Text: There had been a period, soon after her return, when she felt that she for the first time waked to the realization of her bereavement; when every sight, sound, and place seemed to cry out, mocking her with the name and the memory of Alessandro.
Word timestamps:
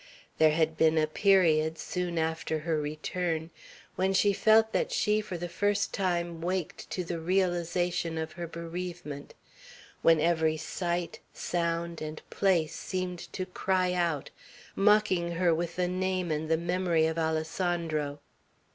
There 0.39 0.49
had 0.53 0.77
been 0.77 0.97
a 0.97 1.05
period, 1.05 1.77
soon 1.77 2.17
after 2.17 2.57
her 2.57 2.81
return, 2.81 3.51
when 3.95 4.13
she 4.15 4.33
felt 4.33 4.71
that 4.73 4.91
she 4.91 5.21
for 5.21 5.37
the 5.37 5.47
first 5.47 5.93
time 5.93 6.41
waked 6.41 6.89
to 6.89 7.03
the 7.03 7.19
realization 7.19 8.17
of 8.17 8.31
her 8.31 8.47
bereavement; 8.47 9.35
when 10.01 10.19
every 10.19 10.57
sight, 10.57 11.19
sound, 11.35 12.01
and 12.01 12.19
place 12.31 12.73
seemed 12.75 13.31
to 13.33 13.45
cry 13.45 13.93
out, 13.93 14.31
mocking 14.75 15.33
her 15.33 15.53
with 15.53 15.75
the 15.75 15.87
name 15.87 16.31
and 16.31 16.49
the 16.49 16.57
memory 16.57 17.05
of 17.05 17.19
Alessandro. 17.19 18.21